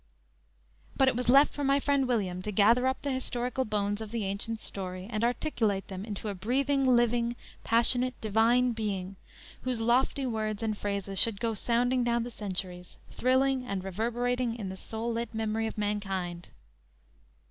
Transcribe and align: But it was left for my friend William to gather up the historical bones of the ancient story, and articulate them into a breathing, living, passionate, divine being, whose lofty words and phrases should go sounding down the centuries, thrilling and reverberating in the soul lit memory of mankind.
But 0.97 1.09
it 1.09 1.15
was 1.15 1.29
left 1.29 1.53
for 1.53 1.63
my 1.63 1.79
friend 1.79 2.07
William 2.07 2.41
to 2.41 2.51
gather 2.51 2.87
up 2.87 3.03
the 3.03 3.11
historical 3.11 3.65
bones 3.65 4.01
of 4.01 4.09
the 4.09 4.25
ancient 4.25 4.59
story, 4.59 5.07
and 5.11 5.23
articulate 5.23 5.89
them 5.89 6.05
into 6.05 6.27
a 6.27 6.33
breathing, 6.33 6.87
living, 6.87 7.35
passionate, 7.63 8.19
divine 8.19 8.71
being, 8.71 9.15
whose 9.61 9.79
lofty 9.79 10.25
words 10.25 10.63
and 10.63 10.75
phrases 10.75 11.19
should 11.19 11.39
go 11.39 11.53
sounding 11.53 12.03
down 12.03 12.23
the 12.23 12.31
centuries, 12.31 12.97
thrilling 13.11 13.63
and 13.63 13.83
reverberating 13.83 14.55
in 14.55 14.69
the 14.69 14.75
soul 14.75 15.11
lit 15.13 15.35
memory 15.35 15.67
of 15.67 15.77
mankind. 15.77 16.49